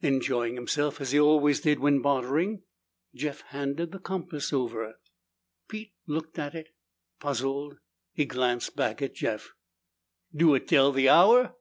Enjoying 0.00 0.56
himself, 0.56 1.00
as 1.00 1.12
he 1.12 1.20
always 1.20 1.60
did 1.60 1.78
when 1.78 2.00
bartering, 2.02 2.64
Jeff 3.14 3.42
handed 3.42 3.92
the 3.92 4.00
compass 4.00 4.52
over. 4.52 4.98
Pete 5.68 5.92
looked 6.08 6.40
at 6.40 6.56
it. 6.56 6.74
Puzzled, 7.20 7.78
he 8.12 8.24
glanced 8.24 8.74
back 8.74 9.00
at 9.00 9.14
Jeff. 9.14 9.52
"Do 10.34 10.56
it 10.56 10.66
tell 10.66 10.90
the 10.90 11.08
hour?" 11.08 11.54